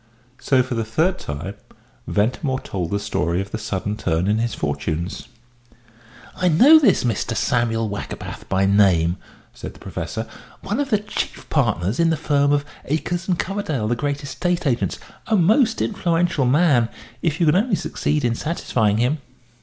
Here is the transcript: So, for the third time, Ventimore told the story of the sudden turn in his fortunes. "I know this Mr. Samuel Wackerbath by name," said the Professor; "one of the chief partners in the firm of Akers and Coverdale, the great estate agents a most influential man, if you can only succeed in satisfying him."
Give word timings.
So, 0.39 0.63
for 0.63 0.73
the 0.73 0.83
third 0.83 1.19
time, 1.19 1.53
Ventimore 2.07 2.59
told 2.61 2.89
the 2.89 2.99
story 2.99 3.39
of 3.39 3.51
the 3.51 3.59
sudden 3.59 3.95
turn 3.95 4.27
in 4.27 4.39
his 4.39 4.55
fortunes. 4.55 5.27
"I 6.35 6.47
know 6.47 6.79
this 6.79 7.03
Mr. 7.03 7.37
Samuel 7.37 7.87
Wackerbath 7.87 8.49
by 8.49 8.65
name," 8.65 9.17
said 9.53 9.75
the 9.75 9.79
Professor; 9.79 10.25
"one 10.63 10.79
of 10.79 10.89
the 10.89 10.97
chief 10.97 11.47
partners 11.51 11.99
in 11.99 12.09
the 12.09 12.17
firm 12.17 12.51
of 12.51 12.65
Akers 12.85 13.27
and 13.27 13.37
Coverdale, 13.37 13.87
the 13.87 13.95
great 13.95 14.23
estate 14.23 14.65
agents 14.65 14.97
a 15.27 15.35
most 15.35 15.83
influential 15.83 16.45
man, 16.47 16.89
if 17.21 17.39
you 17.39 17.45
can 17.45 17.55
only 17.55 17.75
succeed 17.75 18.25
in 18.25 18.33
satisfying 18.33 18.97
him." 18.97 19.19